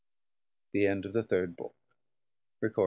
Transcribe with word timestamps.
The 0.73 0.87
End 0.87 1.05
Of 1.05 1.13
The 1.13 1.21
Third 1.21 1.55
Book. 1.55 1.75
BOOK 2.59 2.71
IV. 2.75 2.79